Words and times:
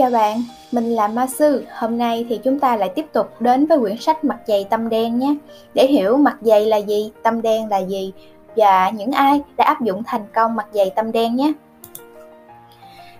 Chào 0.00 0.10
bạn, 0.10 0.42
mình 0.72 0.90
là 0.90 1.08
Ma 1.08 1.26
Sư. 1.26 1.64
Hôm 1.78 1.98
nay 1.98 2.26
thì 2.28 2.38
chúng 2.44 2.60
ta 2.60 2.76
lại 2.76 2.88
tiếp 2.88 3.06
tục 3.12 3.40
đến 3.40 3.66
với 3.66 3.78
quyển 3.78 3.96
sách 3.96 4.24
Mặt 4.24 4.38
dày 4.46 4.66
tâm 4.70 4.88
đen 4.88 5.18
nhé. 5.18 5.34
Để 5.74 5.86
hiểu 5.86 6.16
mặt 6.16 6.36
dày 6.40 6.66
là 6.66 6.76
gì, 6.76 7.12
tâm 7.22 7.42
đen 7.42 7.68
là 7.68 7.78
gì 7.78 8.12
và 8.56 8.90
những 8.90 9.12
ai 9.12 9.42
đã 9.56 9.64
áp 9.64 9.80
dụng 9.80 10.02
thành 10.06 10.26
công 10.34 10.56
mặt 10.56 10.66
dày 10.72 10.90
tâm 10.90 11.12
đen 11.12 11.36
nhé. 11.36 11.52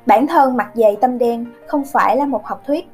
Bản 0.06 0.26
thân 0.26 0.56
mặt 0.56 0.70
dày 0.74 0.96
tâm 0.96 1.18
đen 1.18 1.46
không 1.66 1.84
phải 1.92 2.16
là 2.16 2.26
một 2.26 2.46
học 2.46 2.62
thuyết. 2.66 2.88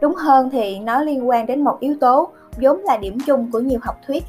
Đúng 0.00 0.14
hơn 0.14 0.50
thì 0.50 0.78
nó 0.78 1.02
liên 1.02 1.28
quan 1.28 1.46
đến 1.46 1.64
một 1.64 1.76
yếu 1.80 1.96
tố 2.00 2.28
vốn 2.60 2.80
là 2.80 2.96
điểm 2.96 3.18
chung 3.26 3.50
của 3.52 3.60
nhiều 3.60 3.78
học 3.82 3.96
thuyết. 4.06 4.24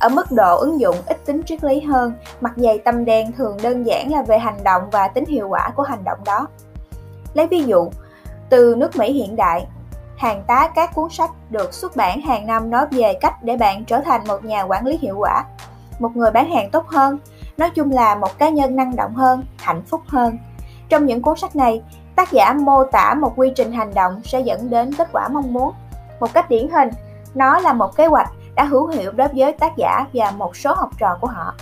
Ở 0.00 0.08
mức 0.08 0.26
độ 0.30 0.58
ứng 0.58 0.80
dụng 0.80 0.96
ít 1.06 1.26
tính 1.26 1.42
triết 1.46 1.64
lý 1.64 1.80
hơn, 1.80 2.12
mặt 2.40 2.52
dày 2.56 2.78
tâm 2.78 3.04
đen 3.04 3.32
thường 3.32 3.56
đơn 3.62 3.86
giản 3.86 4.12
là 4.12 4.22
về 4.22 4.38
hành 4.38 4.58
động 4.64 4.82
và 4.92 5.08
tính 5.08 5.24
hiệu 5.26 5.48
quả 5.48 5.72
của 5.76 5.82
hành 5.82 6.04
động 6.04 6.18
đó. 6.24 6.46
Lấy 7.34 7.46
ví 7.46 7.62
dụ, 7.64 7.90
từ 8.50 8.74
nước 8.78 8.96
Mỹ 8.96 9.12
hiện 9.12 9.36
đại, 9.36 9.66
hàng 10.16 10.42
tá 10.46 10.70
các 10.74 10.94
cuốn 10.94 11.10
sách 11.10 11.30
được 11.50 11.74
xuất 11.74 11.96
bản 11.96 12.20
hàng 12.20 12.46
năm 12.46 12.70
nói 12.70 12.86
về 12.90 13.14
cách 13.20 13.42
để 13.42 13.56
bạn 13.56 13.84
trở 13.84 14.00
thành 14.00 14.20
một 14.28 14.44
nhà 14.44 14.62
quản 14.62 14.86
lý 14.86 14.98
hiệu 15.02 15.16
quả, 15.18 15.44
một 15.98 16.16
người 16.16 16.30
bán 16.30 16.50
hàng 16.50 16.70
tốt 16.70 16.88
hơn, 16.88 17.18
nói 17.56 17.70
chung 17.70 17.90
là 17.90 18.14
một 18.14 18.38
cá 18.38 18.48
nhân 18.48 18.76
năng 18.76 18.96
động 18.96 19.14
hơn, 19.14 19.44
hạnh 19.58 19.82
phúc 19.82 20.00
hơn. 20.06 20.38
Trong 20.88 21.06
những 21.06 21.22
cuốn 21.22 21.36
sách 21.36 21.56
này, 21.56 21.82
tác 22.16 22.32
giả 22.32 22.52
mô 22.52 22.84
tả 22.84 23.14
một 23.14 23.32
quy 23.36 23.52
trình 23.56 23.72
hành 23.72 23.94
động 23.94 24.20
sẽ 24.24 24.40
dẫn 24.40 24.70
đến 24.70 24.94
kết 24.94 25.08
quả 25.12 25.28
mong 25.28 25.52
muốn. 25.52 25.74
Một 26.20 26.32
cách 26.34 26.48
điển 26.48 26.68
hình, 26.68 26.90
nó 27.34 27.60
là 27.60 27.72
một 27.72 27.96
kế 27.96 28.06
hoạch 28.06 28.30
đã 28.54 28.64
hữu 28.64 28.86
hiệu 28.86 29.12
đối 29.12 29.28
với 29.28 29.52
tác 29.52 29.76
giả 29.76 30.06
và 30.12 30.30
một 30.30 30.56
số 30.56 30.74
học 30.74 30.90
trò 30.98 31.18
của 31.20 31.26
họ. 31.26 31.54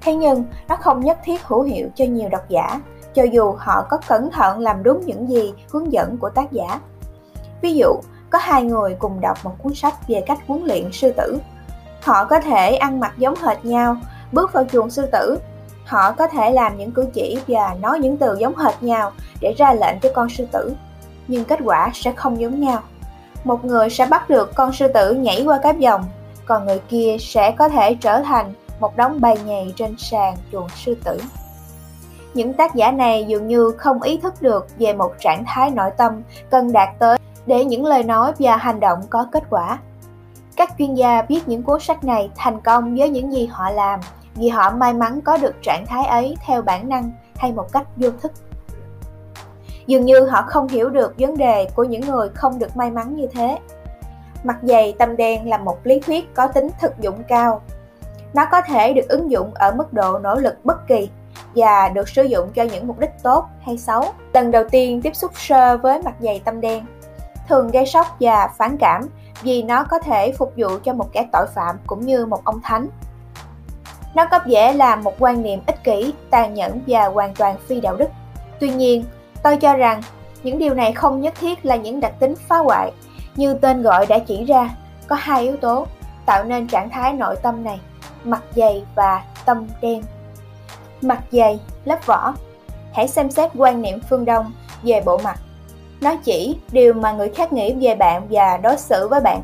Thế 0.00 0.14
nhưng, 0.14 0.44
nó 0.68 0.76
không 0.76 1.00
nhất 1.00 1.18
thiết 1.24 1.42
hữu 1.44 1.62
hiệu 1.62 1.88
cho 1.94 2.04
nhiều 2.04 2.28
độc 2.28 2.48
giả 2.48 2.80
cho 3.14 3.22
dù 3.22 3.54
họ 3.58 3.86
có 3.90 3.98
cẩn 4.08 4.30
thận 4.30 4.58
làm 4.58 4.82
đúng 4.82 5.00
những 5.06 5.28
gì 5.28 5.54
hướng 5.70 5.92
dẫn 5.92 6.18
của 6.18 6.30
tác 6.30 6.52
giả. 6.52 6.80
Ví 7.62 7.74
dụ, 7.74 7.94
có 8.30 8.38
hai 8.38 8.62
người 8.62 8.96
cùng 8.98 9.20
đọc 9.20 9.38
một 9.44 9.52
cuốn 9.62 9.74
sách 9.74 9.94
về 10.08 10.22
cách 10.26 10.38
huấn 10.46 10.64
luyện 10.64 10.92
sư 10.92 11.12
tử. 11.16 11.38
Họ 12.02 12.24
có 12.24 12.40
thể 12.40 12.76
ăn 12.76 13.00
mặc 13.00 13.12
giống 13.18 13.34
hệt 13.42 13.64
nhau, 13.64 13.96
bước 14.32 14.52
vào 14.52 14.64
chuồng 14.72 14.90
sư 14.90 15.06
tử. 15.12 15.38
Họ 15.86 16.12
có 16.12 16.26
thể 16.26 16.50
làm 16.50 16.78
những 16.78 16.92
cử 16.92 17.06
chỉ 17.14 17.38
và 17.46 17.76
nói 17.80 17.98
những 17.98 18.16
từ 18.16 18.36
giống 18.38 18.56
hệt 18.56 18.82
nhau 18.82 19.12
để 19.40 19.54
ra 19.58 19.74
lệnh 19.74 20.00
cho 20.02 20.08
con 20.14 20.28
sư 20.28 20.46
tử. 20.52 20.74
Nhưng 21.28 21.44
kết 21.44 21.58
quả 21.64 21.90
sẽ 21.94 22.12
không 22.12 22.40
giống 22.40 22.60
nhau. 22.60 22.80
Một 23.44 23.64
người 23.64 23.90
sẽ 23.90 24.06
bắt 24.06 24.30
được 24.30 24.54
con 24.54 24.72
sư 24.72 24.88
tử 24.94 25.14
nhảy 25.14 25.42
qua 25.44 25.58
cái 25.62 25.72
vòng, 25.72 26.04
còn 26.46 26.66
người 26.66 26.78
kia 26.88 27.16
sẽ 27.20 27.50
có 27.50 27.68
thể 27.68 27.94
trở 27.94 28.22
thành 28.22 28.52
một 28.80 28.96
đống 28.96 29.20
bầy 29.20 29.38
nhầy 29.46 29.72
trên 29.76 29.94
sàn 29.98 30.36
chuồng 30.52 30.68
sư 30.68 30.96
tử. 31.04 31.18
Những 32.34 32.52
tác 32.52 32.74
giả 32.74 32.90
này 32.90 33.24
dường 33.28 33.46
như 33.46 33.70
không 33.78 34.02
ý 34.02 34.18
thức 34.18 34.42
được 34.42 34.66
về 34.78 34.92
một 34.92 35.12
trạng 35.18 35.44
thái 35.46 35.70
nội 35.70 35.90
tâm 35.96 36.22
cần 36.50 36.72
đạt 36.72 36.88
tới 36.98 37.18
để 37.46 37.64
những 37.64 37.84
lời 37.84 38.02
nói 38.02 38.32
và 38.38 38.56
hành 38.56 38.80
động 38.80 38.98
có 39.10 39.26
kết 39.32 39.42
quả. 39.50 39.78
Các 40.56 40.74
chuyên 40.78 40.94
gia 40.94 41.22
viết 41.22 41.48
những 41.48 41.62
cuốn 41.62 41.80
sách 41.80 42.04
này 42.04 42.30
thành 42.36 42.60
công 42.60 42.94
với 42.94 43.10
những 43.10 43.32
gì 43.32 43.46
họ 43.46 43.70
làm, 43.70 44.00
vì 44.34 44.48
họ 44.48 44.70
may 44.70 44.94
mắn 44.94 45.20
có 45.20 45.36
được 45.36 45.54
trạng 45.62 45.86
thái 45.86 46.04
ấy 46.06 46.36
theo 46.46 46.62
bản 46.62 46.88
năng 46.88 47.10
hay 47.36 47.52
một 47.52 47.72
cách 47.72 47.86
vô 47.96 48.08
thức. 48.22 48.32
Dường 49.86 50.04
như 50.04 50.26
họ 50.26 50.42
không 50.46 50.68
hiểu 50.68 50.90
được 50.90 51.14
vấn 51.18 51.36
đề 51.36 51.68
của 51.74 51.84
những 51.84 52.00
người 52.00 52.28
không 52.28 52.58
được 52.58 52.76
may 52.76 52.90
mắn 52.90 53.16
như 53.16 53.26
thế. 53.32 53.58
Mặt 54.44 54.56
dày 54.62 54.94
tâm 54.98 55.16
đen 55.16 55.48
là 55.48 55.58
một 55.58 55.78
lý 55.84 56.00
thuyết 56.00 56.34
có 56.34 56.46
tính 56.46 56.68
thực 56.80 57.00
dụng 57.00 57.22
cao. 57.28 57.60
Nó 58.34 58.44
có 58.52 58.60
thể 58.60 58.92
được 58.92 59.08
ứng 59.08 59.30
dụng 59.30 59.54
ở 59.54 59.72
mức 59.76 59.92
độ 59.92 60.18
nỗ 60.18 60.34
lực 60.34 60.64
bất 60.64 60.86
kỳ 60.88 61.08
và 61.54 61.88
được 61.88 62.08
sử 62.08 62.22
dụng 62.22 62.50
cho 62.54 62.62
những 62.62 62.86
mục 62.86 62.98
đích 62.98 63.10
tốt 63.22 63.46
hay 63.60 63.78
xấu. 63.78 64.04
Lần 64.32 64.50
đầu 64.50 64.64
tiên 64.70 65.02
tiếp 65.02 65.16
xúc 65.16 65.30
sơ 65.34 65.76
với 65.76 66.02
mặt 66.02 66.14
dày 66.20 66.42
tâm 66.44 66.60
đen 66.60 66.86
thường 67.48 67.70
gây 67.70 67.86
sốc 67.86 68.06
và 68.20 68.48
phản 68.58 68.76
cảm 68.78 69.08
vì 69.42 69.62
nó 69.62 69.84
có 69.84 69.98
thể 69.98 70.32
phục 70.32 70.52
vụ 70.56 70.68
cho 70.84 70.92
một 70.92 71.12
kẻ 71.12 71.26
tội 71.32 71.46
phạm 71.54 71.76
cũng 71.86 72.00
như 72.00 72.26
một 72.26 72.44
ông 72.44 72.60
thánh. 72.62 72.88
Nó 74.14 74.26
có 74.26 74.40
vẻ 74.46 74.72
là 74.72 74.96
một 74.96 75.14
quan 75.18 75.42
niệm 75.42 75.60
ích 75.66 75.84
kỷ, 75.84 76.12
tàn 76.30 76.54
nhẫn 76.54 76.80
và 76.86 77.06
hoàn 77.06 77.34
toàn 77.34 77.56
phi 77.66 77.80
đạo 77.80 77.96
đức. 77.96 78.08
Tuy 78.60 78.70
nhiên, 78.70 79.04
tôi 79.42 79.56
cho 79.56 79.76
rằng 79.76 80.02
những 80.42 80.58
điều 80.58 80.74
này 80.74 80.92
không 80.92 81.20
nhất 81.20 81.34
thiết 81.40 81.66
là 81.66 81.76
những 81.76 82.00
đặc 82.00 82.12
tính 82.18 82.34
phá 82.48 82.56
hoại. 82.56 82.92
Như 83.36 83.54
tên 83.54 83.82
gọi 83.82 84.06
đã 84.06 84.18
chỉ 84.18 84.44
ra, 84.44 84.70
có 85.08 85.16
hai 85.18 85.42
yếu 85.42 85.56
tố 85.56 85.86
tạo 86.26 86.44
nên 86.44 86.68
trạng 86.68 86.90
thái 86.90 87.12
nội 87.12 87.36
tâm 87.42 87.64
này, 87.64 87.80
mặt 88.24 88.42
dày 88.56 88.84
và 88.94 89.22
tâm 89.44 89.66
đen 89.80 90.02
mặt 91.04 91.22
dày, 91.30 91.60
lớp 91.84 92.06
vỏ. 92.06 92.34
Hãy 92.92 93.08
xem 93.08 93.30
xét 93.30 93.50
quan 93.54 93.82
niệm 93.82 94.00
phương 94.10 94.24
Đông 94.24 94.52
về 94.82 95.02
bộ 95.04 95.20
mặt. 95.24 95.38
Nó 96.00 96.16
chỉ 96.24 96.56
điều 96.72 96.92
mà 96.94 97.12
người 97.12 97.28
khác 97.28 97.52
nghĩ 97.52 97.74
về 97.80 97.94
bạn 97.94 98.26
và 98.30 98.56
đối 98.56 98.76
xử 98.76 99.08
với 99.08 99.20
bạn. 99.20 99.42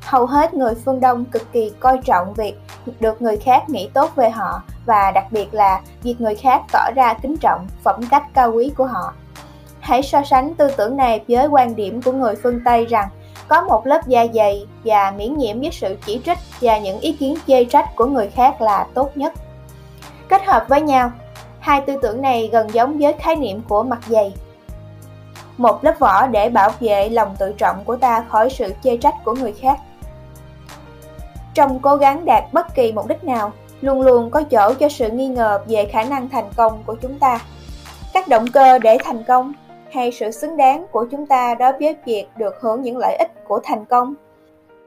Hầu 0.00 0.26
hết 0.26 0.54
người 0.54 0.74
phương 0.84 1.00
Đông 1.00 1.24
cực 1.24 1.52
kỳ 1.52 1.72
coi 1.80 1.98
trọng 2.04 2.34
việc 2.34 2.54
được 3.00 3.22
người 3.22 3.36
khác 3.36 3.68
nghĩ 3.68 3.88
tốt 3.94 4.10
về 4.16 4.30
họ 4.30 4.62
và 4.86 5.10
đặc 5.10 5.24
biệt 5.30 5.54
là 5.54 5.80
việc 6.02 6.20
người 6.20 6.34
khác 6.34 6.62
tỏ 6.72 6.90
ra 6.94 7.14
kính 7.14 7.36
trọng 7.36 7.66
phẩm 7.82 8.00
cách 8.10 8.24
cao 8.34 8.52
quý 8.52 8.72
của 8.76 8.86
họ. 8.86 9.14
Hãy 9.80 10.02
so 10.02 10.22
sánh 10.24 10.54
tư 10.54 10.70
tưởng 10.76 10.96
này 10.96 11.24
với 11.28 11.46
quan 11.46 11.76
điểm 11.76 12.02
của 12.02 12.12
người 12.12 12.34
phương 12.42 12.60
Tây 12.64 12.84
rằng 12.84 13.08
có 13.48 13.62
một 13.62 13.86
lớp 13.86 14.00
da 14.06 14.26
dày 14.34 14.66
và 14.84 15.10
miễn 15.16 15.38
nhiễm 15.38 15.60
với 15.60 15.70
sự 15.72 15.96
chỉ 16.06 16.20
trích 16.26 16.38
và 16.60 16.78
những 16.78 17.00
ý 17.00 17.12
kiến 17.12 17.34
chê 17.46 17.64
trách 17.64 17.96
của 17.96 18.06
người 18.06 18.30
khác 18.30 18.60
là 18.60 18.86
tốt 18.94 19.16
nhất. 19.16 19.32
Kết 20.28 20.44
hợp 20.44 20.64
với 20.68 20.80
nhau, 20.80 21.10
hai 21.60 21.80
tư 21.80 21.96
tưởng 22.02 22.22
này 22.22 22.48
gần 22.52 22.74
giống 22.74 22.98
với 22.98 23.12
khái 23.12 23.36
niệm 23.36 23.62
của 23.68 23.82
mặt 23.82 24.00
dày. 24.08 24.34
Một 25.56 25.84
lớp 25.84 25.94
vỏ 25.98 26.26
để 26.26 26.50
bảo 26.50 26.70
vệ 26.80 27.08
lòng 27.08 27.36
tự 27.38 27.52
trọng 27.52 27.84
của 27.84 27.96
ta 27.96 28.24
khỏi 28.28 28.50
sự 28.50 28.72
chê 28.82 28.96
trách 28.96 29.14
của 29.24 29.34
người 29.34 29.52
khác. 29.52 29.78
Trong 31.54 31.80
cố 31.80 31.96
gắng 31.96 32.24
đạt 32.24 32.44
bất 32.52 32.74
kỳ 32.74 32.92
mục 32.92 33.06
đích 33.06 33.24
nào, 33.24 33.52
luôn 33.80 34.02
luôn 34.02 34.30
có 34.30 34.42
chỗ 34.42 34.74
cho 34.74 34.88
sự 34.88 35.10
nghi 35.10 35.28
ngờ 35.28 35.60
về 35.66 35.88
khả 35.92 36.04
năng 36.04 36.28
thành 36.28 36.50
công 36.56 36.82
của 36.86 36.94
chúng 36.94 37.18
ta. 37.18 37.38
Các 38.12 38.28
động 38.28 38.46
cơ 38.52 38.78
để 38.78 38.98
thành 39.04 39.24
công 39.28 39.52
hay 39.92 40.12
sự 40.12 40.30
xứng 40.30 40.56
đáng 40.56 40.86
của 40.90 41.06
chúng 41.10 41.26
ta 41.26 41.54
đối 41.54 41.72
với 41.72 41.96
việc 42.04 42.26
được 42.36 42.54
hưởng 42.60 42.82
những 42.82 42.96
lợi 42.98 43.16
ích 43.18 43.44
của 43.48 43.60
thành 43.64 43.84
công. 43.84 44.14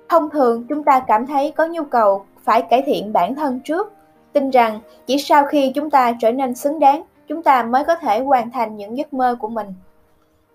Thông 0.09 0.29
thường 0.29 0.65
chúng 0.69 0.83
ta 0.83 0.99
cảm 0.99 1.27
thấy 1.27 1.51
có 1.51 1.65
nhu 1.65 1.83
cầu 1.83 2.25
phải 2.43 2.61
cải 2.61 2.81
thiện 2.81 3.13
bản 3.13 3.35
thân 3.35 3.59
trước 3.59 3.93
tin 4.37 4.49
rằng 4.49 4.79
chỉ 5.05 5.17
sau 5.17 5.45
khi 5.45 5.71
chúng 5.75 5.89
ta 5.89 6.11
trở 6.19 6.31
nên 6.31 6.55
xứng 6.55 6.79
đáng, 6.79 7.03
chúng 7.27 7.43
ta 7.43 7.63
mới 7.63 7.83
có 7.83 7.95
thể 7.95 8.19
hoàn 8.19 8.51
thành 8.51 8.77
những 8.77 8.97
giấc 8.97 9.13
mơ 9.13 9.35
của 9.39 9.47
mình. 9.47 9.73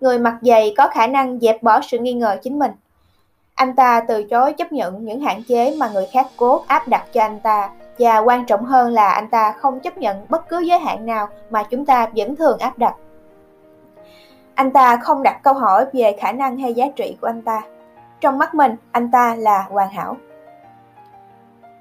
Người 0.01 0.19
mặt 0.19 0.37
dày 0.41 0.73
có 0.77 0.87
khả 0.87 1.07
năng 1.07 1.39
dẹp 1.39 1.63
bỏ 1.63 1.81
sự 1.81 1.99
nghi 1.99 2.13
ngờ 2.13 2.37
chính 2.41 2.59
mình. 2.59 2.71
Anh 3.55 3.75
ta 3.75 4.01
từ 4.07 4.23
chối 4.23 4.53
chấp 4.53 4.71
nhận 4.71 5.05
những 5.05 5.21
hạn 5.21 5.43
chế 5.47 5.75
mà 5.77 5.89
người 5.89 6.07
khác 6.11 6.27
cố 6.37 6.63
áp 6.67 6.87
đặt 6.87 7.05
cho 7.13 7.21
anh 7.21 7.39
ta 7.39 7.69
và 7.99 8.17
quan 8.17 8.45
trọng 8.45 8.65
hơn 8.65 8.91
là 8.93 9.09
anh 9.09 9.29
ta 9.29 9.51
không 9.51 9.79
chấp 9.79 9.97
nhận 9.97 10.25
bất 10.29 10.49
cứ 10.49 10.59
giới 10.59 10.79
hạn 10.79 11.05
nào 11.05 11.27
mà 11.49 11.63
chúng 11.63 11.85
ta 11.85 12.07
vẫn 12.15 12.35
thường 12.35 12.57
áp 12.59 12.77
đặt. 12.77 12.95
Anh 14.55 14.71
ta 14.71 14.97
không 14.97 15.23
đặt 15.23 15.39
câu 15.43 15.53
hỏi 15.53 15.85
về 15.93 16.15
khả 16.19 16.31
năng 16.31 16.57
hay 16.57 16.73
giá 16.73 16.85
trị 16.95 17.17
của 17.21 17.27
anh 17.27 17.41
ta. 17.41 17.61
Trong 18.21 18.37
mắt 18.37 18.55
mình, 18.55 18.75
anh 18.91 19.11
ta 19.11 19.35
là 19.35 19.65
hoàn 19.69 19.89
hảo. 19.89 20.17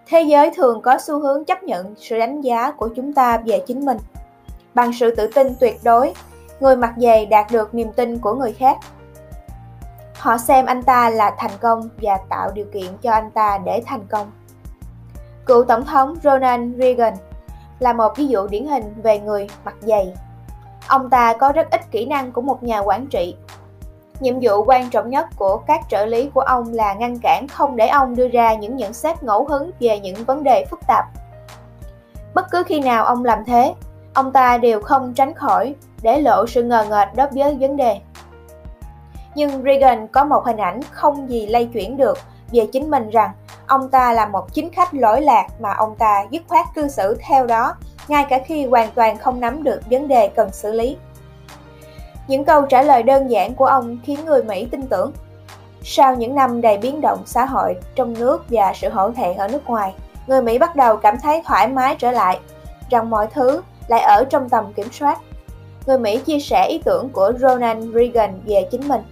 Thế 0.06 0.22
giới 0.22 0.50
thường 0.56 0.82
có 0.82 0.98
xu 0.98 1.20
hướng 1.20 1.44
chấp 1.44 1.62
nhận 1.62 1.94
sự 1.98 2.18
đánh 2.18 2.40
giá 2.40 2.70
của 2.70 2.88
chúng 2.88 3.12
ta 3.12 3.38
về 3.38 3.62
chính 3.66 3.86
mình. 3.86 3.98
Bằng 4.74 4.92
sự 4.92 5.16
tự 5.16 5.26
tin 5.26 5.54
tuyệt 5.60 5.80
đối, 5.84 6.14
người 6.60 6.76
mặt 6.76 6.94
dày 6.96 7.26
đạt 7.26 7.52
được 7.52 7.74
niềm 7.74 7.92
tin 7.92 8.18
của 8.18 8.34
người 8.34 8.52
khác. 8.52 8.76
Họ 10.18 10.38
xem 10.38 10.66
anh 10.66 10.82
ta 10.82 11.10
là 11.10 11.34
thành 11.38 11.58
công 11.60 11.88
và 12.02 12.18
tạo 12.28 12.50
điều 12.54 12.66
kiện 12.72 12.96
cho 13.02 13.12
anh 13.12 13.30
ta 13.30 13.58
để 13.64 13.82
thành 13.86 14.06
công. 14.10 14.30
Cựu 15.46 15.64
Tổng 15.64 15.84
thống 15.84 16.16
Ronald 16.22 16.76
Reagan 16.78 17.14
là 17.78 17.92
một 17.92 18.12
ví 18.16 18.26
dụ 18.26 18.46
điển 18.46 18.66
hình 18.66 18.94
về 19.02 19.18
người 19.18 19.48
mặt 19.64 19.74
dày. 19.80 20.14
Ông 20.88 21.10
ta 21.10 21.36
có 21.40 21.52
rất 21.52 21.70
ít 21.70 21.80
kỹ 21.90 22.06
năng 22.06 22.32
của 22.32 22.42
một 22.42 22.62
nhà 22.62 22.78
quản 22.78 23.06
trị 23.06 23.36
Nhiệm 24.22 24.38
vụ 24.42 24.64
quan 24.64 24.90
trọng 24.90 25.10
nhất 25.10 25.26
của 25.36 25.56
các 25.56 25.80
trợ 25.88 26.06
lý 26.06 26.30
của 26.34 26.40
ông 26.40 26.72
là 26.72 26.94
ngăn 26.94 27.18
cản 27.22 27.46
không 27.48 27.76
để 27.76 27.88
ông 27.88 28.16
đưa 28.16 28.28
ra 28.28 28.54
những 28.54 28.76
nhận 28.76 28.92
xét 28.92 29.22
ngẫu 29.22 29.46
hứng 29.48 29.70
về 29.80 30.00
những 30.00 30.24
vấn 30.24 30.42
đề 30.42 30.66
phức 30.70 30.80
tạp. 30.86 31.04
Bất 32.34 32.50
cứ 32.50 32.62
khi 32.66 32.80
nào 32.80 33.04
ông 33.04 33.24
làm 33.24 33.44
thế, 33.44 33.74
ông 34.14 34.32
ta 34.32 34.58
đều 34.58 34.82
không 34.82 35.14
tránh 35.14 35.34
khỏi 35.34 35.74
để 36.02 36.20
lộ 36.20 36.46
sự 36.46 36.62
ngờ 36.62 36.86
ngợt 36.88 37.08
đối 37.16 37.26
với 37.26 37.56
vấn 37.60 37.76
đề. 37.76 38.00
Nhưng 39.34 39.62
Reagan 39.62 40.08
có 40.08 40.24
một 40.24 40.44
hình 40.44 40.60
ảnh 40.60 40.80
không 40.90 41.30
gì 41.30 41.46
lay 41.46 41.66
chuyển 41.66 41.96
được 41.96 42.18
về 42.52 42.66
chính 42.72 42.90
mình 42.90 43.10
rằng 43.10 43.30
ông 43.66 43.88
ta 43.88 44.12
là 44.12 44.26
một 44.26 44.52
chính 44.52 44.70
khách 44.70 44.94
lỗi 44.94 45.20
lạc 45.20 45.46
mà 45.60 45.72
ông 45.72 45.94
ta 45.96 46.24
dứt 46.30 46.42
khoát 46.48 46.66
cư 46.74 46.88
xử 46.88 47.16
theo 47.20 47.46
đó, 47.46 47.74
ngay 48.08 48.26
cả 48.30 48.38
khi 48.46 48.66
hoàn 48.66 48.90
toàn 48.94 49.18
không 49.18 49.40
nắm 49.40 49.62
được 49.62 49.80
vấn 49.90 50.08
đề 50.08 50.28
cần 50.28 50.52
xử 50.52 50.72
lý. 50.72 50.96
Những 52.32 52.44
câu 52.44 52.62
trả 52.62 52.82
lời 52.82 53.02
đơn 53.02 53.30
giản 53.30 53.54
của 53.54 53.66
ông 53.66 53.98
khiến 54.04 54.24
người 54.24 54.42
Mỹ 54.42 54.68
tin 54.70 54.86
tưởng. 54.86 55.12
Sau 55.82 56.16
những 56.16 56.34
năm 56.34 56.60
đầy 56.60 56.78
biến 56.78 57.00
động 57.00 57.22
xã 57.26 57.44
hội 57.44 57.76
trong 57.94 58.14
nước 58.18 58.44
và 58.50 58.72
sự 58.74 58.88
hỗn 58.88 59.14
thẹn 59.14 59.36
ở 59.36 59.48
nước 59.48 59.66
ngoài, 59.66 59.94
người 60.26 60.42
Mỹ 60.42 60.58
bắt 60.58 60.76
đầu 60.76 60.96
cảm 60.96 61.16
thấy 61.22 61.42
thoải 61.46 61.68
mái 61.68 61.96
trở 61.98 62.10
lại, 62.10 62.40
rằng 62.90 63.10
mọi 63.10 63.26
thứ 63.34 63.62
lại 63.88 64.00
ở 64.00 64.24
trong 64.30 64.48
tầm 64.48 64.72
kiểm 64.72 64.92
soát. 64.92 65.18
người 65.86 65.98
Mỹ 65.98 66.18
chia 66.18 66.38
sẻ 66.38 66.66
ý 66.68 66.80
tưởng 66.84 67.08
của 67.08 67.32
Ronald 67.38 67.94
Reagan 67.94 68.40
về 68.44 68.68
chính 68.70 68.88
mình 68.88 69.02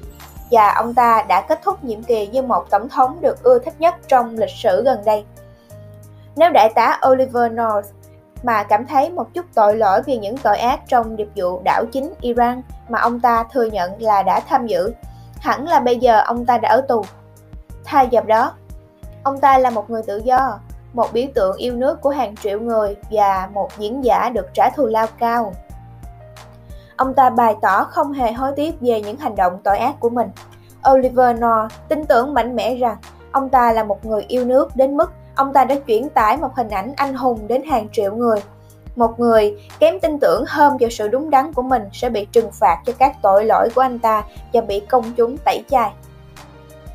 và 0.51 0.73
ông 0.73 0.95
ta 0.95 1.25
đã 1.29 1.41
kết 1.41 1.61
thúc 1.65 1.85
nhiệm 1.85 2.03
kỳ 2.03 2.27
như 2.27 2.43
một 2.43 2.71
tổng 2.71 2.89
thống 2.89 3.19
được 3.21 3.43
ưa 3.43 3.59
thích 3.59 3.75
nhất 3.79 3.95
trong 4.09 4.39
lịch 4.39 4.57
sử 4.57 4.83
gần 4.83 4.99
đây. 5.05 5.25
Nếu 6.37 6.51
đại 6.51 6.73
tá 6.75 7.01
Oliver 7.11 7.53
North 7.53 7.89
mà 8.43 8.63
cảm 8.63 8.87
thấy 8.87 9.11
một 9.11 9.35
chút 9.35 9.47
tội 9.55 9.77
lỗi 9.77 10.03
vì 10.07 10.19
những 10.19 10.37
tội 10.39 10.59
ác 10.59 10.81
trong 10.89 11.17
điệp 11.17 11.29
vụ 11.37 11.61
đảo 11.65 11.85
chính 11.93 12.15
Iran 12.21 12.63
mà 12.89 13.01
ông 13.01 13.21
ta 13.21 13.45
thừa 13.53 13.65
nhận 13.65 14.03
là 14.03 14.23
đã 14.23 14.41
tham 14.41 14.67
dự, 14.67 14.93
hẳn 15.41 15.69
là 15.69 15.81
bây 15.81 15.97
giờ 15.97 16.23
ông 16.25 16.47
ta 16.47 16.59
đã 16.59 16.69
ở 16.69 16.81
tù. 16.81 17.05
Thay 17.85 18.09
vào 18.13 18.25
đó, 18.25 18.53
ông 19.23 19.41
ta 19.41 19.59
là 19.59 19.71
một 19.71 19.91
người 19.91 20.03
tự 20.07 20.23
do, 20.25 20.59
một 20.93 21.13
biểu 21.13 21.27
tượng 21.35 21.57
yêu 21.57 21.75
nước 21.75 22.01
của 22.01 22.11
hàng 22.11 22.37
triệu 22.37 22.61
người 22.61 22.97
và 23.11 23.49
một 23.53 23.69
diễn 23.79 24.05
giả 24.05 24.31
được 24.31 24.47
trả 24.55 24.71
thù 24.71 24.87
lao 24.87 25.07
cao. 25.19 25.53
Ông 26.97 27.15
ta 27.15 27.31
bày 27.31 27.57
tỏ 27.63 27.85
không 27.85 28.13
hề 28.13 28.33
hối 28.33 28.53
tiếc 28.57 28.81
về 28.81 29.01
những 29.01 29.17
hành 29.17 29.37
động 29.37 29.59
tội 29.65 29.79
ác 29.79 30.01
của 30.01 30.11
mình. 30.11 30.31
Oliver 30.91 31.37
North 31.37 31.75
tin 31.89 32.05
tưởng 32.05 32.35
mạnh 32.35 32.57
mẽ 32.57 32.75
rằng 32.75 32.97
ông 33.33 33.49
ta 33.49 33.73
là 33.73 33.85
một 33.85 34.07
người 34.07 34.23
yêu 34.29 34.45
nước 34.45 34.77
đến 34.77 34.97
mức 34.97 35.13
ông 35.41 35.53
ta 35.53 35.65
đã 35.65 35.75
chuyển 35.75 36.09
tải 36.09 36.37
một 36.37 36.55
hình 36.57 36.71
ảnh 36.71 36.93
anh 36.97 37.15
hùng 37.15 37.49
đến 37.49 37.63
hàng 37.63 37.89
triệu 37.93 38.15
người. 38.15 38.39
Một 38.97 39.21
người 39.21 39.57
kém 39.79 40.01
tin 40.01 40.21
tưởng 40.21 40.45
hơn 40.49 40.77
vào 40.81 40.91
sự 40.91 41.09
đúng 41.09 41.31
đắn 41.31 41.53
của 41.53 41.63
mình 41.63 41.83
sẽ 41.93 42.09
bị 42.09 42.27
trừng 42.33 42.51
phạt 42.53 42.83
cho 42.87 42.93
các 42.99 43.17
tội 43.23 43.45
lỗi 43.45 43.69
của 43.75 43.81
anh 43.81 43.99
ta 43.99 44.25
và 44.53 44.61
bị 44.61 44.81
công 44.81 45.13
chúng 45.17 45.37
tẩy 45.45 45.65
chay. 45.71 45.91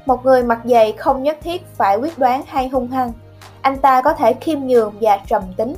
Một 0.05 0.25
người 0.25 0.43
mặt 0.43 0.59
dày 0.63 0.91
không 0.91 1.23
nhất 1.23 1.37
thiết 1.43 1.65
phải 1.73 1.97
quyết 1.97 2.19
đoán 2.19 2.41
hay 2.47 2.67
hung 2.67 2.87
hăng. 2.87 3.11
Anh 3.61 3.77
ta 3.77 4.01
có 4.01 4.13
thể 4.13 4.33
khiêm 4.33 4.59
nhường 4.59 4.93
và 5.01 5.19
trầm 5.27 5.43
tính. 5.57 5.75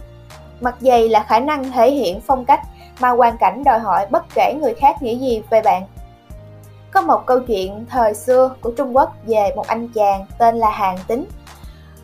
Mặt 0.61 0.75
dày 0.79 1.09
là 1.09 1.23
khả 1.23 1.39
năng 1.39 1.71
thể 1.71 1.91
hiện 1.91 2.21
phong 2.21 2.45
cách 2.45 2.61
mà 2.99 3.09
hoàn 3.09 3.37
cảnh 3.37 3.63
đòi 3.63 3.79
hỏi 3.79 4.07
bất 4.09 4.25
kể 4.35 4.53
người 4.61 4.73
khác 4.73 5.01
nghĩ 5.01 5.17
gì 5.17 5.43
về 5.49 5.61
bạn. 5.61 5.83
Có 6.91 7.01
một 7.01 7.25
câu 7.25 7.39
chuyện 7.39 7.85
thời 7.89 8.13
xưa 8.13 8.53
của 8.61 8.71
Trung 8.71 8.95
Quốc 8.95 9.13
về 9.25 9.51
một 9.55 9.67
anh 9.67 9.89
chàng 9.95 10.25
tên 10.37 10.55
là 10.55 10.69
Hàng 10.69 10.97
Tính, 11.07 11.25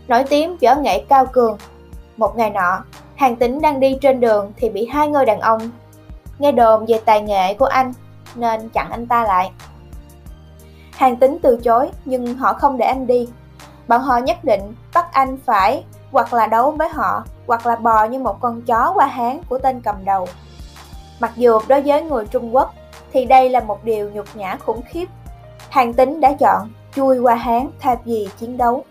nổi 0.07 0.23
tiếng 0.29 0.57
võ 0.57 0.75
nghệ 0.75 1.05
cao 1.09 1.25
cường. 1.25 1.57
Một 2.17 2.38
ngày 2.38 2.50
nọ, 2.50 2.83
Hàng 3.15 3.35
Tính 3.35 3.61
đang 3.61 3.79
đi 3.79 3.97
trên 4.01 4.19
đường 4.19 4.53
thì 4.57 4.69
bị 4.69 4.85
hai 4.85 5.07
người 5.07 5.25
đàn 5.25 5.39
ông 5.39 5.69
nghe 6.39 6.51
đồn 6.51 6.85
về 6.85 7.01
tài 7.05 7.21
nghệ 7.21 7.53
của 7.53 7.65
anh 7.65 7.94
nên 8.35 8.69
chặn 8.69 8.91
anh 8.91 9.07
ta 9.07 9.23
lại. 9.23 9.51
Hàng 10.91 11.15
Tính 11.17 11.38
từ 11.41 11.59
chối 11.63 11.89
nhưng 12.05 12.35
họ 12.35 12.53
không 12.53 12.77
để 12.77 12.85
anh 12.85 13.07
đi. 13.07 13.29
Bọn 13.88 14.01
họ 14.01 14.17
nhất 14.17 14.44
định 14.44 14.75
bắt 14.94 15.05
anh 15.11 15.38
phải 15.45 15.83
hoặc 16.11 16.33
là 16.33 16.47
đấu 16.47 16.71
với 16.71 16.89
họ 16.89 17.23
hoặc 17.47 17.67
là 17.67 17.75
bò 17.75 18.03
như 18.03 18.19
một 18.19 18.41
con 18.41 18.61
chó 18.61 18.91
qua 18.95 19.05
háng 19.05 19.41
của 19.50 19.57
tên 19.57 19.81
cầm 19.81 20.05
đầu. 20.05 20.27
Mặc 21.19 21.31
dù 21.35 21.59
đối 21.67 21.81
với 21.81 22.01
người 22.01 22.25
Trung 22.25 22.55
Quốc 22.55 22.73
thì 23.13 23.25
đây 23.25 23.50
là 23.50 23.59
một 23.59 23.83
điều 23.83 24.09
nhục 24.11 24.25
nhã 24.35 24.57
khủng 24.65 24.81
khiếp. 24.89 25.05
Hàng 25.69 25.94
tính 25.94 26.21
đã 26.21 26.33
chọn 26.39 26.71
chui 26.95 27.19
qua 27.19 27.35
hán 27.35 27.69
thay 27.79 27.97
vì 28.05 28.29
chiến 28.39 28.57
đấu. 28.57 28.83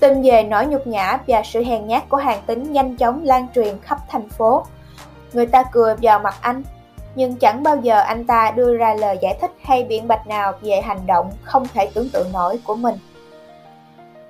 Tin 0.00 0.22
về 0.22 0.42
nỗi 0.42 0.66
nhục 0.66 0.86
nhã 0.86 1.18
và 1.26 1.42
sự 1.44 1.64
hèn 1.64 1.86
nhát 1.86 2.08
của 2.08 2.16
hàng 2.16 2.42
tính 2.46 2.72
nhanh 2.72 2.96
chóng 2.96 3.24
lan 3.24 3.46
truyền 3.54 3.78
khắp 3.82 3.98
thành 4.08 4.28
phố. 4.28 4.62
Người 5.32 5.46
ta 5.46 5.64
cười 5.72 5.94
vào 6.02 6.18
mặt 6.18 6.34
anh, 6.40 6.62
nhưng 7.14 7.36
chẳng 7.36 7.62
bao 7.62 7.76
giờ 7.76 8.00
anh 8.00 8.26
ta 8.26 8.50
đưa 8.56 8.76
ra 8.76 8.94
lời 8.94 9.18
giải 9.20 9.38
thích 9.40 9.50
hay 9.62 9.84
biện 9.84 10.08
bạch 10.08 10.26
nào 10.26 10.52
về 10.60 10.80
hành 10.80 11.06
động 11.06 11.30
không 11.42 11.66
thể 11.74 11.90
tưởng 11.94 12.08
tượng 12.12 12.32
nổi 12.32 12.60
của 12.64 12.74
mình. 12.74 12.94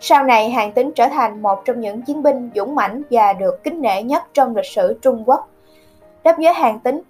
Sau 0.00 0.24
này, 0.24 0.50
hàng 0.50 0.72
tính 0.72 0.92
trở 0.94 1.08
thành 1.08 1.42
một 1.42 1.62
trong 1.64 1.80
những 1.80 2.02
chiến 2.02 2.22
binh 2.22 2.50
dũng 2.54 2.74
mãnh 2.74 3.02
và 3.10 3.32
được 3.32 3.64
kính 3.64 3.80
nể 3.80 4.02
nhất 4.02 4.22
trong 4.34 4.56
lịch 4.56 4.66
sử 4.66 4.98
Trung 5.02 5.22
Quốc. 5.26 5.48
Đáp 6.24 6.36
với 6.38 6.52
hàng 6.52 6.80
tính, 6.80 7.02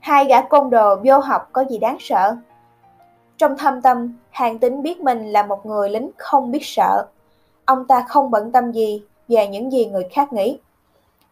hai 0.00 0.24
gã 0.24 0.40
côn 0.40 0.70
đồ 0.70 0.96
vô 1.04 1.18
học 1.18 1.48
có 1.52 1.64
gì 1.70 1.78
đáng 1.78 1.96
sợ. 2.00 2.36
Trong 3.38 3.56
thâm 3.58 3.82
tâm, 3.82 4.16
hàng 4.30 4.58
tính 4.58 4.82
biết 4.82 5.00
mình 5.00 5.32
là 5.32 5.42
một 5.42 5.66
người 5.66 5.90
lính 5.90 6.10
không 6.16 6.50
biết 6.50 6.62
sợ. 6.62 7.06
Ông 7.66 7.84
ta 7.84 8.04
không 8.08 8.30
bận 8.30 8.52
tâm 8.52 8.72
gì 8.72 9.02
về 9.28 9.46
những 9.46 9.72
gì 9.72 9.86
người 9.86 10.04
khác 10.12 10.32
nghĩ. 10.32 10.58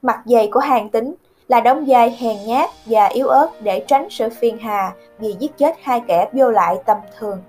Mặt 0.03 0.23
dày 0.25 0.49
của 0.53 0.61
hàng 0.61 0.89
tính 0.89 1.15
là 1.49 1.61
đóng 1.61 1.85
vai 1.87 2.17
hèn 2.21 2.37
nhát 2.47 2.71
và 2.87 3.07
yếu 3.07 3.29
ớt 3.29 3.49
để 3.61 3.85
tránh 3.87 4.07
sự 4.11 4.29
phiền 4.41 4.59
hà 4.59 4.93
vì 5.19 5.37
giết 5.39 5.59
chết 5.59 5.77
hai 5.83 6.03
kẻ 6.07 6.29
vô 6.33 6.51
lại 6.51 6.77
tầm 6.87 6.99
thường. 7.19 7.43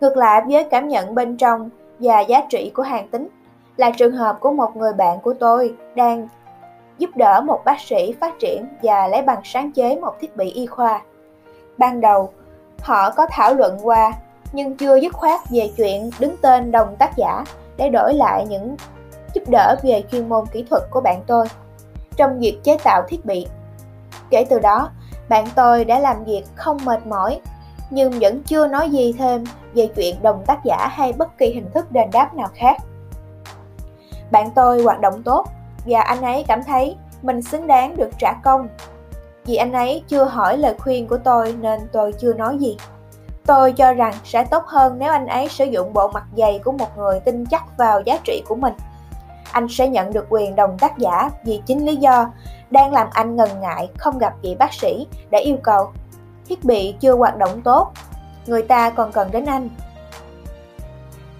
Ngược 0.00 0.16
lại 0.16 0.42
với 0.48 0.64
cảm 0.64 0.88
nhận 0.88 1.14
bên 1.14 1.36
trong 1.36 1.70
và 1.98 2.20
giá 2.20 2.42
trị 2.48 2.70
của 2.74 2.82
hàng 2.82 3.08
tính 3.08 3.28
là 3.76 3.90
trường 3.90 4.16
hợp 4.16 4.36
của 4.40 4.52
một 4.52 4.76
người 4.76 4.92
bạn 4.92 5.20
của 5.20 5.34
tôi 5.34 5.74
đang 5.94 6.28
giúp 6.98 7.10
đỡ 7.16 7.40
một 7.44 7.60
bác 7.64 7.80
sĩ 7.80 8.14
phát 8.20 8.38
triển 8.38 8.66
và 8.82 9.08
lấy 9.08 9.22
bằng 9.22 9.40
sáng 9.44 9.72
chế 9.72 9.96
một 10.00 10.20
thiết 10.20 10.36
bị 10.36 10.50
y 10.50 10.66
khoa. 10.66 11.02
Ban 11.78 12.00
đầu, 12.00 12.32
họ 12.80 13.10
có 13.10 13.26
thảo 13.30 13.54
luận 13.54 13.78
qua 13.82 14.12
nhưng 14.52 14.76
chưa 14.76 14.96
dứt 14.96 15.12
khoát 15.12 15.40
về 15.50 15.70
chuyện 15.76 16.10
đứng 16.18 16.36
tên 16.42 16.72
đồng 16.72 16.96
tác 16.98 17.16
giả 17.16 17.44
để 17.76 17.88
đổi 17.88 18.14
lại 18.14 18.46
những 18.48 18.76
giúp 19.34 19.42
đỡ 19.48 19.76
về 19.82 20.02
chuyên 20.10 20.28
môn 20.28 20.44
kỹ 20.52 20.64
thuật 20.70 20.82
của 20.90 21.00
bạn 21.00 21.22
tôi 21.26 21.46
trong 22.16 22.38
việc 22.38 22.58
chế 22.64 22.76
tạo 22.84 23.02
thiết 23.08 23.24
bị. 23.24 23.46
Kể 24.30 24.44
từ 24.50 24.58
đó, 24.58 24.90
bạn 25.28 25.46
tôi 25.54 25.84
đã 25.84 25.98
làm 25.98 26.24
việc 26.24 26.42
không 26.54 26.84
mệt 26.84 27.06
mỏi 27.06 27.40
nhưng 27.90 28.12
vẫn 28.20 28.42
chưa 28.42 28.66
nói 28.66 28.90
gì 28.90 29.12
thêm 29.12 29.44
về 29.74 29.88
chuyện 29.96 30.22
đồng 30.22 30.42
tác 30.46 30.64
giả 30.64 30.88
hay 30.90 31.12
bất 31.12 31.38
kỳ 31.38 31.52
hình 31.54 31.70
thức 31.74 31.92
đền 31.92 32.10
đáp 32.12 32.34
nào 32.34 32.48
khác. 32.54 32.76
Bạn 34.30 34.50
tôi 34.54 34.82
hoạt 34.82 35.00
động 35.00 35.22
tốt 35.22 35.46
và 35.86 36.00
anh 36.00 36.22
ấy 36.22 36.44
cảm 36.48 36.62
thấy 36.62 36.96
mình 37.22 37.42
xứng 37.42 37.66
đáng 37.66 37.96
được 37.96 38.10
trả 38.18 38.32
công. 38.44 38.68
Vì 39.44 39.56
anh 39.56 39.72
ấy 39.72 40.02
chưa 40.08 40.24
hỏi 40.24 40.58
lời 40.58 40.74
khuyên 40.78 41.06
của 41.06 41.18
tôi 41.24 41.54
nên 41.60 41.80
tôi 41.92 42.12
chưa 42.12 42.34
nói 42.34 42.58
gì. 42.58 42.76
Tôi 43.46 43.72
cho 43.72 43.92
rằng 43.92 44.14
sẽ 44.24 44.44
tốt 44.44 44.64
hơn 44.66 44.98
nếu 44.98 45.12
anh 45.12 45.26
ấy 45.26 45.48
sử 45.48 45.64
dụng 45.64 45.92
bộ 45.92 46.08
mặt 46.08 46.24
dày 46.36 46.60
của 46.64 46.72
một 46.72 46.98
người 46.98 47.20
tin 47.20 47.46
chắc 47.46 47.76
vào 47.76 48.00
giá 48.00 48.18
trị 48.24 48.42
của 48.48 48.54
mình. 48.54 48.74
Anh 49.52 49.66
sẽ 49.70 49.88
nhận 49.88 50.12
được 50.12 50.26
quyền 50.28 50.56
đồng 50.56 50.78
tác 50.78 50.98
giả 50.98 51.30
vì 51.44 51.62
chính 51.66 51.86
lý 51.86 51.96
do 51.96 52.30
đang 52.70 52.92
làm 52.92 53.08
anh 53.12 53.36
ngần 53.36 53.60
ngại 53.60 53.90
không 53.98 54.18
gặp 54.18 54.34
vị 54.42 54.56
bác 54.58 54.72
sĩ 54.72 55.06
để 55.30 55.38
yêu 55.38 55.56
cầu 55.62 55.92
thiết 56.48 56.64
bị 56.64 56.94
chưa 57.00 57.14
hoạt 57.14 57.36
động 57.36 57.60
tốt, 57.62 57.92
người 58.46 58.62
ta 58.62 58.90
còn 58.90 59.12
cần 59.12 59.30
đến 59.30 59.46
anh. 59.46 59.68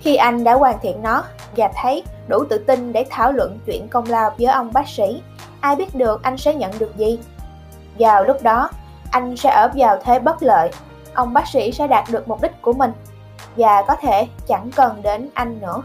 Khi 0.00 0.16
anh 0.16 0.44
đã 0.44 0.54
hoàn 0.54 0.78
thiện 0.82 1.02
nó 1.02 1.24
và 1.56 1.70
thấy 1.82 2.02
đủ 2.28 2.44
tự 2.50 2.58
tin 2.58 2.92
để 2.92 3.06
thảo 3.10 3.32
luận 3.32 3.58
chuyện 3.66 3.88
công 3.88 4.08
lao 4.08 4.30
với 4.38 4.46
ông 4.46 4.72
bác 4.72 4.88
sĩ, 4.88 5.22
ai 5.60 5.76
biết 5.76 5.94
được 5.94 6.22
anh 6.22 6.38
sẽ 6.38 6.54
nhận 6.54 6.78
được 6.78 6.96
gì. 6.96 7.18
Vào 7.98 8.24
lúc 8.24 8.42
đó, 8.42 8.70
anh 9.10 9.36
sẽ 9.36 9.50
ở 9.50 9.70
vào 9.74 9.96
thế 10.04 10.18
bất 10.18 10.42
lợi, 10.42 10.70
ông 11.14 11.32
bác 11.32 11.48
sĩ 11.48 11.72
sẽ 11.72 11.86
đạt 11.86 12.04
được 12.10 12.28
mục 12.28 12.42
đích 12.42 12.62
của 12.62 12.72
mình 12.72 12.92
và 13.56 13.82
có 13.88 13.96
thể 13.96 14.26
chẳng 14.46 14.70
cần 14.76 15.02
đến 15.02 15.28
anh 15.34 15.60
nữa. 15.60 15.82